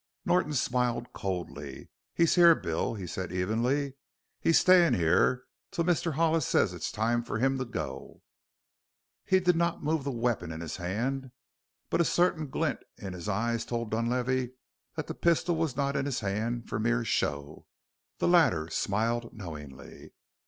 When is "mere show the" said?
16.79-18.27